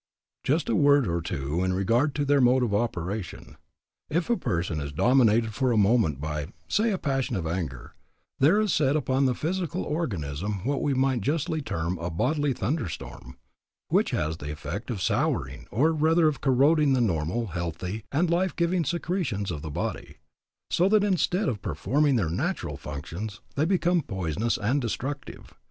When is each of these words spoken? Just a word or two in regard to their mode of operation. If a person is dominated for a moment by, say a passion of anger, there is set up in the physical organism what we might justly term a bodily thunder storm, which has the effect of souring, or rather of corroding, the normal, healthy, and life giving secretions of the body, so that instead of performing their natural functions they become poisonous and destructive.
Just 0.43 0.67
a 0.67 0.75
word 0.75 1.05
or 1.07 1.21
two 1.21 1.63
in 1.63 1.73
regard 1.73 2.15
to 2.15 2.25
their 2.25 2.41
mode 2.41 2.63
of 2.63 2.73
operation. 2.73 3.55
If 4.09 4.31
a 4.31 4.35
person 4.35 4.79
is 4.79 4.91
dominated 4.91 5.53
for 5.53 5.71
a 5.71 5.77
moment 5.77 6.19
by, 6.19 6.47
say 6.67 6.89
a 6.89 6.97
passion 6.97 7.35
of 7.35 7.45
anger, 7.45 7.93
there 8.39 8.59
is 8.59 8.73
set 8.73 8.95
up 8.95 9.11
in 9.11 9.25
the 9.25 9.35
physical 9.35 9.83
organism 9.83 10.65
what 10.65 10.81
we 10.81 10.95
might 10.95 11.21
justly 11.21 11.61
term 11.61 11.99
a 11.99 12.09
bodily 12.09 12.51
thunder 12.51 12.89
storm, 12.89 13.37
which 13.89 14.09
has 14.09 14.37
the 14.37 14.51
effect 14.51 14.89
of 14.89 15.03
souring, 15.03 15.67
or 15.69 15.91
rather 15.93 16.27
of 16.27 16.41
corroding, 16.41 16.93
the 16.93 16.99
normal, 17.01 17.47
healthy, 17.49 18.03
and 18.11 18.27
life 18.27 18.55
giving 18.55 18.83
secretions 18.83 19.51
of 19.51 19.61
the 19.61 19.69
body, 19.69 20.15
so 20.71 20.89
that 20.89 21.03
instead 21.03 21.47
of 21.47 21.61
performing 21.61 22.15
their 22.15 22.31
natural 22.31 22.75
functions 22.75 23.39
they 23.55 23.65
become 23.65 24.01
poisonous 24.01 24.57
and 24.57 24.81
destructive. 24.81 25.53